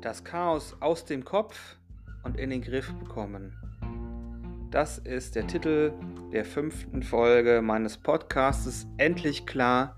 [0.00, 1.76] Das Chaos aus dem Kopf
[2.22, 3.52] und in den Griff bekommen.
[4.70, 5.92] Das ist der Titel
[6.32, 9.96] der fünften Folge meines Podcastes Endlich klar,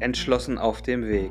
[0.00, 1.30] entschlossen auf dem Weg.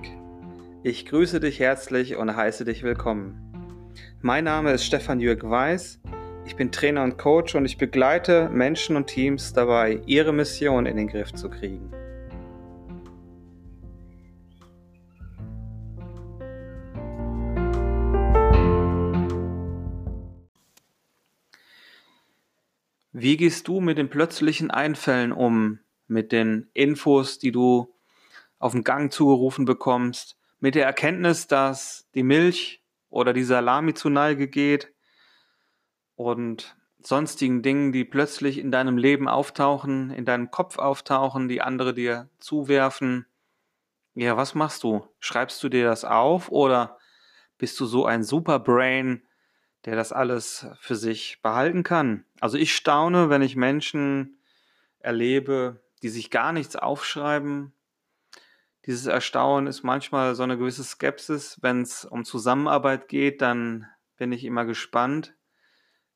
[0.82, 3.93] Ich grüße dich herzlich und heiße dich willkommen.
[4.21, 6.00] Mein Name ist Stefan Jürg Weiß.
[6.47, 10.97] Ich bin Trainer und Coach und ich begleite Menschen und Teams dabei, ihre Mission in
[10.97, 11.92] den Griff zu kriegen.
[23.20, 27.92] Wie gehst du mit den plötzlichen Einfällen um, mit den Infos, die du
[28.60, 34.11] auf dem Gang zugerufen bekommst, mit der Erkenntnis, dass die Milch oder die Salami zu
[34.11, 34.94] Neige geht
[36.16, 41.95] und sonstigen Dingen, die plötzlich in deinem Leben auftauchen, in deinem Kopf auftauchen, die andere
[41.95, 43.25] dir zuwerfen.
[44.14, 45.08] Ja, was machst du?
[45.19, 47.00] Schreibst du dir das auf oder
[47.58, 49.23] bist du so ein Superbrain,
[49.88, 52.25] der das alles für sich behalten kann.
[52.41, 54.38] Also ich staune, wenn ich Menschen
[54.99, 57.71] erlebe, die sich gar nichts aufschreiben.
[58.85, 61.59] Dieses Erstaunen ist manchmal so eine gewisse Skepsis.
[61.61, 65.35] Wenn es um Zusammenarbeit geht, dann bin ich immer gespannt.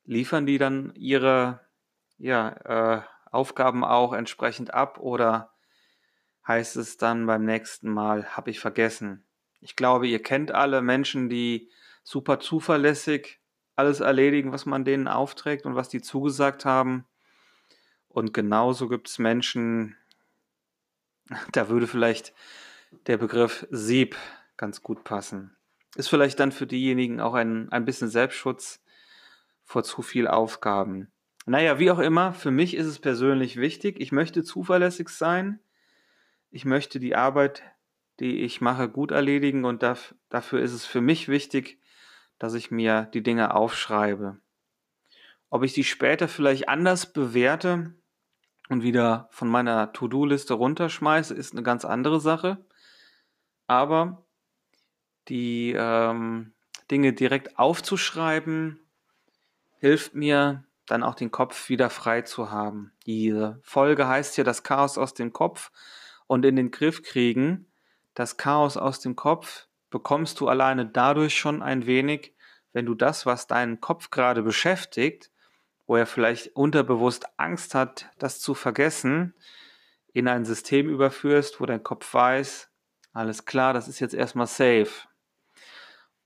[0.04, 1.60] Liefern die dann ihre
[2.18, 5.54] ja, äh, Aufgaben auch entsprechend ab oder
[6.46, 9.24] heißt es dann beim nächsten Mal, habe ich vergessen?
[9.60, 11.70] Ich glaube, ihr kennt alle Menschen, die
[12.02, 13.38] super zuverlässig
[13.76, 17.06] alles erledigen, was man denen aufträgt und was die zugesagt haben.
[18.08, 19.96] Und genauso gibt es Menschen,
[21.52, 22.34] da würde vielleicht
[23.06, 24.16] der Begriff Sieb
[24.56, 25.56] ganz gut passen.
[25.96, 28.82] Ist vielleicht dann für diejenigen auch ein, ein bisschen Selbstschutz
[29.64, 31.10] vor zu viel Aufgaben.
[31.44, 34.00] Naja, wie auch immer, für mich ist es persönlich wichtig.
[34.00, 35.60] Ich möchte zuverlässig sein.
[36.50, 37.62] Ich möchte die Arbeit,
[38.20, 41.78] die ich mache, gut erledigen und dafür ist es für mich wichtig,
[42.42, 44.36] dass ich mir die Dinge aufschreibe.
[45.48, 47.94] Ob ich die später vielleicht anders bewerte
[48.68, 52.66] und wieder von meiner To-Do-Liste runterschmeiße, ist eine ganz andere Sache.
[53.68, 54.26] Aber
[55.28, 56.52] die ähm,
[56.90, 58.80] Dinge direkt aufzuschreiben,
[59.78, 62.90] hilft mir dann auch den Kopf wieder frei zu haben.
[63.06, 65.70] Die Folge heißt ja das Chaos aus dem Kopf
[66.26, 67.70] und in den Griff kriegen.
[68.14, 72.34] Das Chaos aus dem Kopf bekommst du alleine dadurch schon ein wenig,
[72.72, 75.30] wenn du das, was deinen Kopf gerade beschäftigt,
[75.86, 79.34] wo er vielleicht unterbewusst Angst hat, das zu vergessen,
[80.12, 82.70] in ein System überführst, wo dein Kopf weiß,
[83.12, 84.90] alles klar, das ist jetzt erstmal safe.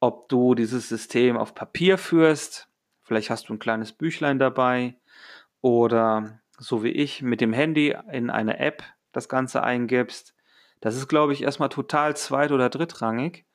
[0.00, 2.68] Ob du dieses System auf Papier führst,
[3.02, 4.96] vielleicht hast du ein kleines Büchlein dabei
[5.60, 10.36] oder so wie ich mit dem Handy in eine App das Ganze eingibst,
[10.80, 13.45] das ist, glaube ich, erstmal total zweit- oder drittrangig.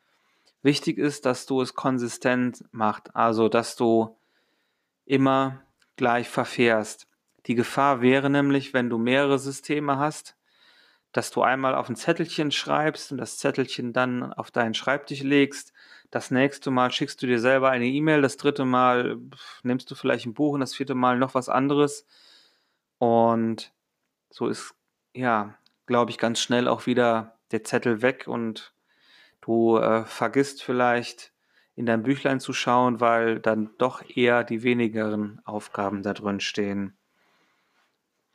[0.64, 4.16] Wichtig ist, dass du es konsistent machst, also dass du
[5.06, 5.62] immer
[5.96, 7.08] gleich verfährst.
[7.48, 10.36] Die Gefahr wäre nämlich, wenn du mehrere Systeme hast,
[11.12, 15.74] dass du einmal auf ein Zettelchen schreibst und das Zettelchen dann auf deinen Schreibtisch legst.
[16.10, 19.18] Das nächste Mal schickst du dir selber eine E-Mail, das dritte Mal
[19.64, 22.06] nimmst du vielleicht ein Buch und das vierte Mal noch was anderes.
[22.98, 23.74] Und
[24.30, 24.76] so ist,
[25.14, 25.56] ja,
[25.86, 28.74] glaube ich, ganz schnell auch wieder der Zettel weg und
[29.42, 31.34] Du äh, vergisst vielleicht
[31.76, 36.98] in dein Büchlein zu schauen, weil dann doch eher die wenigeren Aufgaben da drin stehen.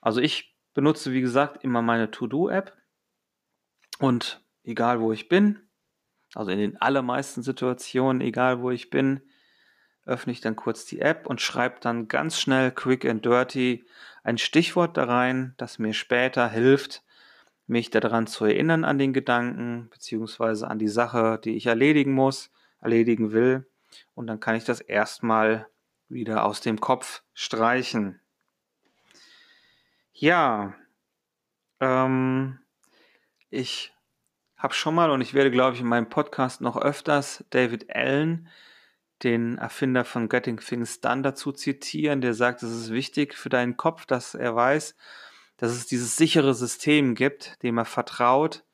[0.01, 2.77] Also ich benutze, wie gesagt, immer meine To-Do-App
[3.99, 5.61] und egal wo ich bin,
[6.35, 9.23] also in den allermeisten Situationen, egal wo ich bin,
[10.05, 13.85] öffne ich dann kurz die App und schreibe dann ganz schnell, quick and dirty,
[14.23, 17.05] ein Stichwort da rein, das mir später hilft,
[17.67, 22.51] mich daran zu erinnern an den Gedanken, beziehungsweise an die Sache, die ich erledigen muss,
[22.81, 23.67] erledigen will.
[24.15, 25.67] Und dann kann ich das erstmal
[26.09, 28.21] wieder aus dem Kopf streichen.
[30.13, 30.75] Ja,
[31.81, 32.59] ähm,
[33.51, 33.93] ich
[34.57, 38.49] habe schon mal und ich werde, glaube ich, in meinem Podcast noch öfters David Allen,
[39.23, 42.21] den Erfinder von Getting Things Done, dazu zitieren.
[42.21, 44.95] Der sagt, es ist wichtig für deinen Kopf, dass er weiß,
[45.57, 48.65] dass es dieses sichere System gibt, dem er vertraut,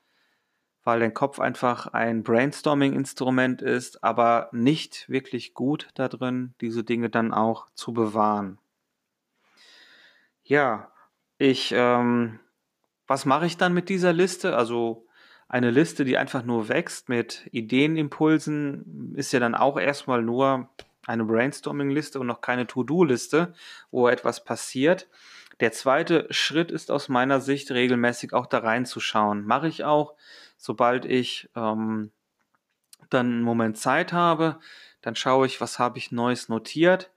[0.83, 7.09] weil dein Kopf einfach ein Brainstorming-Instrument ist, aber nicht wirklich gut da drin, diese Dinge
[7.09, 8.59] dann auch zu bewahren.
[10.43, 10.91] Ja,
[11.37, 12.39] ich, ähm,
[13.07, 14.57] was mache ich dann mit dieser Liste?
[14.57, 15.07] Also
[15.47, 20.69] eine Liste, die einfach nur wächst mit Ideenimpulsen, ist ja dann auch erstmal nur
[21.05, 23.53] eine Brainstorming-Liste und noch keine To-Do-Liste,
[23.91, 25.07] wo etwas passiert.
[25.59, 29.45] Der zweite Schritt ist aus meiner Sicht regelmäßig auch da reinzuschauen.
[29.45, 30.15] Mache ich auch,
[30.57, 32.11] sobald ich ähm,
[33.09, 34.59] dann einen Moment Zeit habe,
[35.01, 37.11] Dann schaue ich, was habe ich Neues notiert.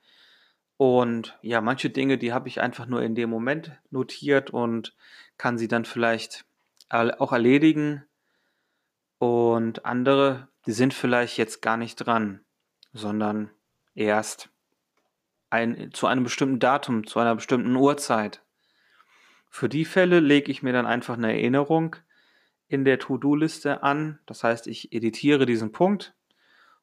[0.76, 4.94] Und ja, manche Dinge, die habe ich einfach nur in dem Moment notiert und
[5.38, 6.44] kann sie dann vielleicht
[6.88, 8.04] auch erledigen.
[9.18, 12.44] Und andere, die sind vielleicht jetzt gar nicht dran,
[12.92, 13.50] sondern
[13.94, 14.50] erst
[15.50, 18.42] ein, zu einem bestimmten Datum, zu einer bestimmten Uhrzeit.
[19.48, 21.96] Für die Fälle lege ich mir dann einfach eine Erinnerung
[22.68, 24.18] in der To-Do-Liste an.
[24.26, 26.14] Das heißt, ich editiere diesen Punkt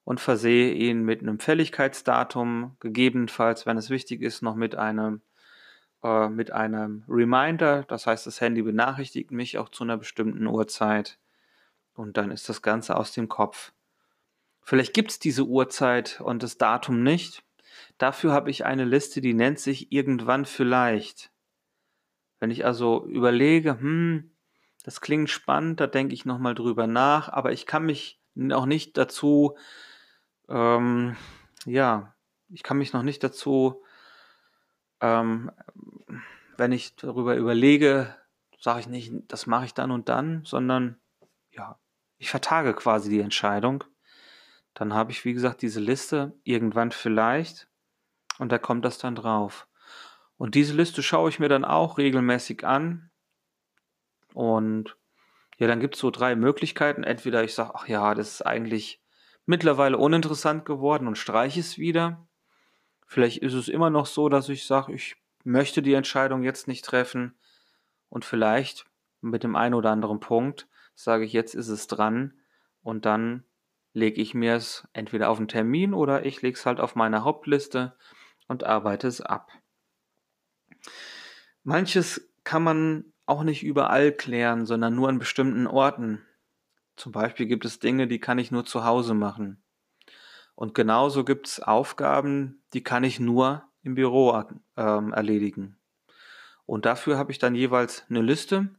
[0.03, 5.21] und versehe ihn mit einem Fälligkeitsdatum, gegebenenfalls, wenn es wichtig ist, noch mit einem,
[6.03, 7.83] äh, mit einem Reminder.
[7.83, 11.19] Das heißt, das Handy benachrichtigt mich auch zu einer bestimmten Uhrzeit
[11.95, 13.71] und dann ist das Ganze aus dem Kopf.
[14.61, 17.43] Vielleicht gibt es diese Uhrzeit und das Datum nicht.
[18.03, 21.31] Dafür habe ich eine Liste, die nennt sich irgendwann vielleicht.
[22.41, 24.29] Wenn ich also überlege, hm,
[24.83, 28.21] das klingt spannend, da denke ich nochmal drüber nach, aber ich kann mich
[28.51, 29.55] auch nicht dazu,
[30.49, 31.15] ähm,
[31.63, 32.13] ja,
[32.49, 33.81] ich kann mich noch nicht dazu,
[34.99, 35.49] ähm,
[36.57, 38.13] wenn ich darüber überlege,
[38.59, 40.99] sage ich nicht, das mache ich dann und dann, sondern
[41.51, 41.79] ja,
[42.17, 43.85] ich vertage quasi die Entscheidung.
[44.73, 47.69] Dann habe ich, wie gesagt, diese Liste irgendwann vielleicht
[48.43, 49.67] und da kommt das dann drauf.
[50.37, 53.09] Und diese Liste schaue ich mir dann auch regelmäßig an.
[54.33, 54.97] Und
[55.57, 57.03] ja, dann gibt es so drei Möglichkeiten.
[57.03, 59.01] Entweder ich sage, ach ja, das ist eigentlich
[59.45, 62.27] mittlerweile uninteressant geworden und streiche es wieder.
[63.07, 66.83] Vielleicht ist es immer noch so, dass ich sage, ich möchte die Entscheidung jetzt nicht
[66.83, 67.35] treffen.
[68.09, 68.85] Und vielleicht
[69.21, 72.33] mit dem einen oder anderen Punkt sage ich, jetzt ist es dran.
[72.81, 73.45] Und dann
[73.93, 77.23] lege ich mir es entweder auf einen Termin oder ich lege es halt auf meine
[77.23, 77.95] Hauptliste
[78.47, 79.51] und arbeite es ab.
[81.63, 86.25] Manches kann man auch nicht überall klären, sondern nur an bestimmten Orten.
[86.95, 89.63] Zum Beispiel gibt es Dinge, die kann ich nur zu Hause machen.
[90.55, 94.43] Und genauso gibt es Aufgaben, die kann ich nur im Büro
[94.77, 95.77] ähm, erledigen.
[96.65, 98.69] Und dafür habe ich dann jeweils eine Liste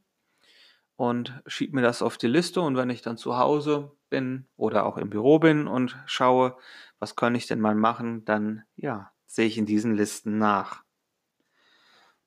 [0.97, 2.61] und schiebe mir das auf die Liste.
[2.61, 6.57] Und wenn ich dann zu Hause bin oder auch im Büro bin und schaue,
[6.99, 10.85] was kann ich denn mal machen, dann ja, sehe ich in diesen Listen nach.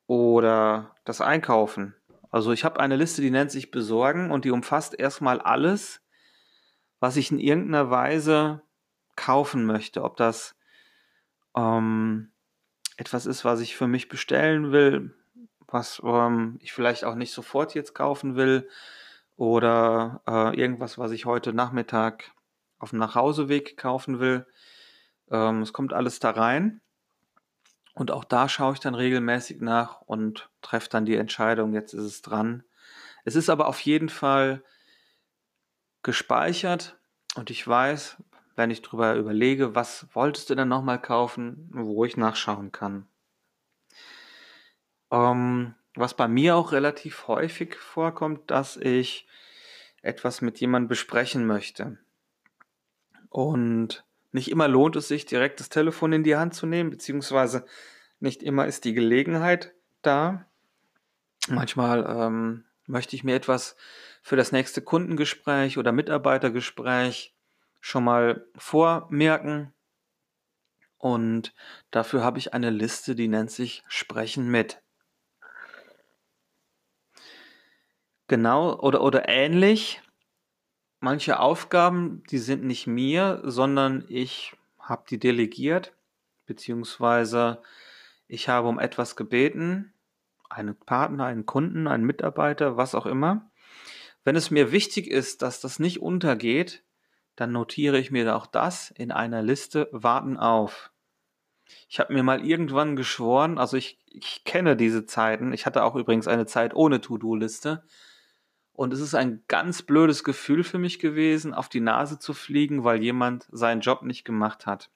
[0.07, 1.95] Oder das Einkaufen.
[2.29, 6.01] Also ich habe eine Liste, die nennt sich Besorgen und die umfasst erstmal alles,
[6.99, 8.61] was ich in irgendeiner Weise
[9.15, 10.03] kaufen möchte.
[10.03, 10.55] Ob das
[11.55, 12.31] ähm,
[12.97, 15.15] etwas ist, was ich für mich bestellen will,
[15.67, 18.67] was ähm, ich vielleicht auch nicht sofort jetzt kaufen will,
[19.37, 22.31] oder äh, irgendwas, was ich heute Nachmittag
[22.79, 24.47] auf dem Nachhauseweg kaufen will.
[25.29, 26.81] Ähm, es kommt alles da rein.
[27.97, 32.03] Und auch da schaue ich dann regelmäßig nach und treffe dann die Entscheidung, jetzt ist
[32.03, 32.63] es dran.
[33.25, 34.63] Es ist aber auf jeden Fall
[36.03, 36.95] gespeichert
[37.33, 38.17] und ich weiß,
[38.55, 43.07] wenn ich drüber überlege, was wolltest du denn nochmal kaufen, wo ich nachschauen kann.
[45.09, 49.27] Ähm, was bei mir auch relativ häufig vorkommt, dass ich
[50.03, 51.97] etwas mit jemandem besprechen möchte.
[53.29, 57.65] Und nicht immer lohnt es sich, direkt das Telefon in die Hand zu nehmen, beziehungsweise
[58.19, 60.45] nicht immer ist die Gelegenheit da.
[61.47, 63.75] Manchmal ähm, möchte ich mir etwas
[64.21, 67.35] für das nächste Kundengespräch oder Mitarbeitergespräch
[67.79, 69.73] schon mal vormerken.
[70.97, 71.53] Und
[71.91, 74.81] dafür habe ich eine Liste, die nennt sich Sprechen mit.
[78.27, 80.01] Genau oder, oder ähnlich
[80.99, 85.93] manche Aufgaben, die sind nicht mir, sondern ich habe die delegiert,
[86.45, 87.61] beziehungsweise
[88.27, 89.93] ich habe um etwas gebeten,
[90.49, 93.49] einen Partner, einen Kunden, einen Mitarbeiter, was auch immer.
[94.23, 96.83] Wenn es mir wichtig ist, dass das nicht untergeht,
[97.35, 100.91] dann notiere ich mir auch das in einer Liste Warten auf.
[101.89, 105.95] Ich habe mir mal irgendwann geschworen, also ich, ich kenne diese Zeiten, ich hatte auch
[105.95, 107.83] übrigens eine Zeit ohne To-Do-Liste,
[108.77, 112.83] und es ist ein ganz blödes Gefühl für mich gewesen, auf die Nase zu fliegen,
[112.83, 114.91] weil jemand seinen Job nicht gemacht hat.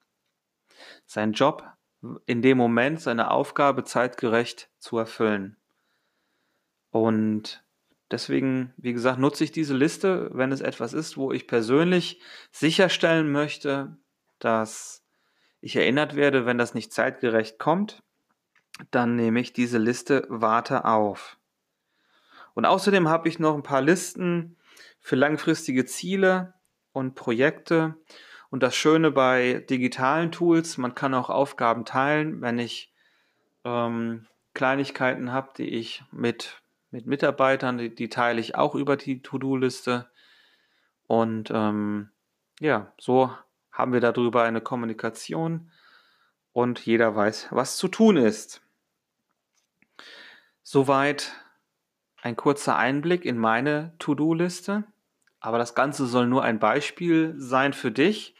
[1.07, 1.67] Sein Job
[2.27, 5.57] in dem Moment, seine Aufgabe zeitgerecht zu erfüllen.
[6.91, 7.63] Und
[8.11, 12.21] deswegen, wie gesagt, nutze ich diese Liste, wenn es etwas ist, wo ich persönlich
[12.51, 13.97] sicherstellen möchte,
[14.37, 15.03] dass
[15.59, 18.03] ich erinnert werde, wenn das nicht zeitgerecht kommt,
[18.91, 21.39] dann nehme ich diese Liste Warte auf.
[22.53, 24.57] Und außerdem habe ich noch ein paar Listen
[24.99, 26.53] für langfristige Ziele
[26.93, 27.95] und Projekte.
[28.49, 32.93] Und das Schöne bei digitalen Tools, man kann auch Aufgaben teilen, wenn ich
[33.63, 39.21] ähm, Kleinigkeiten habe, die ich mit, mit Mitarbeitern, die, die teile ich auch über die
[39.21, 40.09] To-Do-Liste.
[41.07, 42.09] Und ähm,
[42.59, 43.31] ja, so
[43.71, 45.71] haben wir darüber eine Kommunikation
[46.53, 48.61] und jeder weiß, was zu tun ist.
[50.63, 51.33] Soweit
[52.21, 54.83] ein kurzer Einblick in meine To-Do-Liste.
[55.39, 58.35] Aber das Ganze soll nur ein Beispiel sein für dich.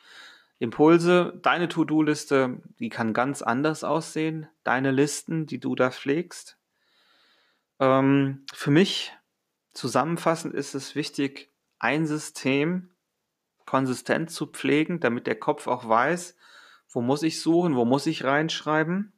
[0.60, 4.48] Impulse, deine To-Do-Liste, die kann ganz anders aussehen.
[4.64, 6.58] Deine Listen, die du da pflegst.
[7.80, 9.12] Ähm, für mich
[9.74, 12.92] zusammenfassend ist es wichtig, ein System
[13.66, 16.38] konsistent zu pflegen, damit der Kopf auch weiß,
[16.90, 19.14] wo muss ich suchen, wo muss ich reinschreiben.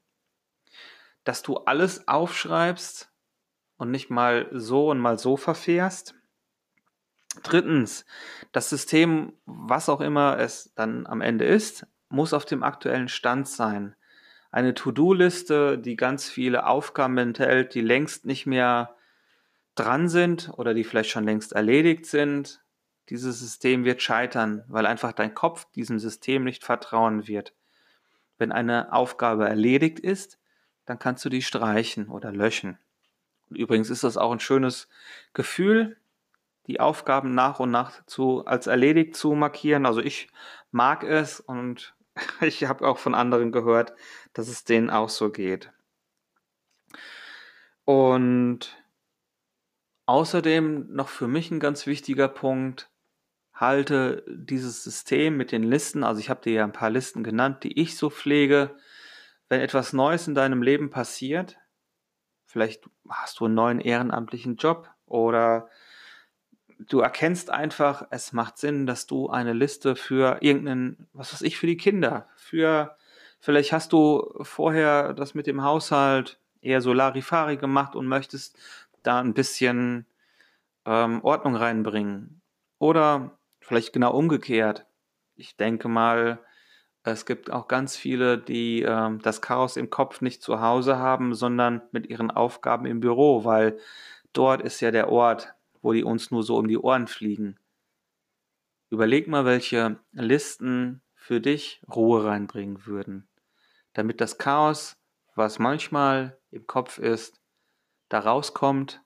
[1.26, 3.13] Dass du alles aufschreibst
[3.84, 6.16] und nicht mal so und mal so verfährst.
[7.44, 8.06] Drittens,
[8.54, 13.48] das System, was auch immer es dann am Ende ist, muss auf dem aktuellen Stand
[13.48, 13.96] sein.
[14.52, 18.96] Eine To-Do-Liste, die ganz viele Aufgaben enthält, die längst nicht mehr
[19.76, 22.64] dran sind oder die vielleicht schon längst erledigt sind,
[23.10, 27.54] dieses System wird scheitern, weil einfach dein Kopf diesem System nicht vertrauen wird.
[28.38, 30.40] Wenn eine Aufgabe erledigt ist,
[30.86, 32.78] dann kannst du die streichen oder löschen.
[33.56, 34.90] Übrigens ist das auch ein schönes
[35.34, 35.98] Gefühl,
[36.68, 39.86] die Aufgaben nach und nach zu, als erledigt zu markieren.
[39.86, 40.30] Also ich
[40.72, 41.96] mag es und
[42.42, 43.94] ich habe auch von anderen gehört,
[44.34, 45.72] dass es denen auch so geht.
[47.86, 48.78] Und
[50.06, 52.90] außerdem noch für mich ein ganz wichtiger Punkt,
[53.54, 57.64] halte dieses System mit den Listen, also ich habe dir ja ein paar Listen genannt,
[57.64, 58.76] die ich so pflege,
[59.50, 61.58] wenn etwas Neues in deinem Leben passiert,
[62.54, 65.70] vielleicht hast du einen neuen ehrenamtlichen Job oder
[66.78, 71.58] du erkennst einfach, es macht Sinn, dass du eine Liste für irgendeinen, was weiß ich,
[71.58, 72.96] für die Kinder, für,
[73.40, 78.56] vielleicht hast du vorher das mit dem Haushalt eher so Larifari gemacht und möchtest
[79.02, 80.06] da ein bisschen
[80.86, 82.42] ähm, Ordnung reinbringen.
[82.78, 83.32] Oder
[83.62, 84.86] vielleicht genau umgekehrt.
[85.36, 86.40] Ich denke mal,
[87.04, 91.34] es gibt auch ganz viele, die ähm, das Chaos im Kopf nicht zu Hause haben,
[91.36, 93.78] sondern mit ihren Aufgaben im Büro, weil
[94.32, 97.58] dort ist ja der Ort, wo die uns nur so um die Ohren fliegen.
[98.90, 103.28] Überleg mal, welche Listen für dich Ruhe reinbringen würden,
[103.94, 104.98] damit das Chaos,
[105.36, 107.42] was manchmal im Kopf ist,
[108.10, 109.02] da rauskommt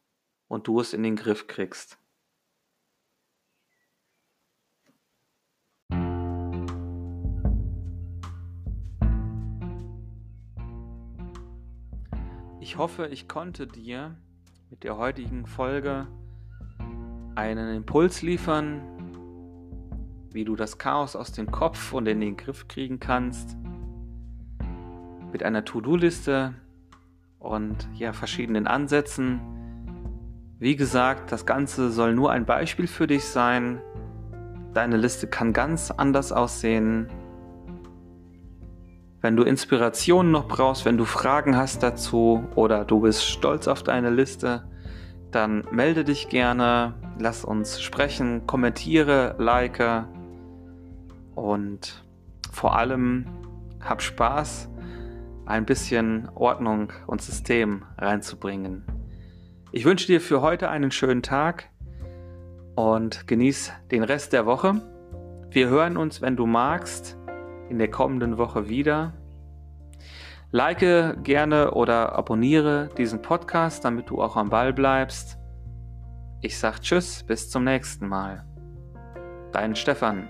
[0.48, 1.98] und du es in den Griff kriegst.
[12.68, 14.18] Ich hoffe, ich konnte dir
[14.70, 16.06] mit der heutigen Folge
[17.34, 18.82] einen Impuls liefern,
[20.34, 23.56] wie du das Chaos aus dem Kopf und in den Griff kriegen kannst.
[25.32, 26.56] Mit einer To-Do-Liste
[27.40, 29.40] und ja, verschiedenen Ansätzen.
[30.60, 33.82] Wie gesagt, das Ganze soll nur ein Beispiel für dich sein.
[34.74, 37.08] Deine Liste kann ganz anders aussehen.
[39.20, 43.82] Wenn du Inspirationen noch brauchst, wenn du Fragen hast dazu oder du bist stolz auf
[43.82, 44.68] deine Liste,
[45.32, 49.84] dann melde dich gerne, lass uns sprechen, kommentiere, like
[51.36, 52.04] und
[52.52, 53.26] vor allem
[53.82, 54.70] hab Spaß,
[55.46, 58.84] ein bisschen Ordnung und System reinzubringen.
[59.72, 61.70] Ich wünsche dir für heute einen schönen Tag
[62.76, 64.82] und genieß den Rest der Woche.
[65.50, 67.18] Wir hören uns, wenn du magst,
[67.70, 69.14] in der kommenden Woche wieder.
[70.52, 75.38] Like gerne oder abonniere diesen Podcast, damit du auch am Ball bleibst.
[76.42, 78.46] Ich sag Tschüss, bis zum nächsten Mal.
[79.52, 80.30] Dein Stefan.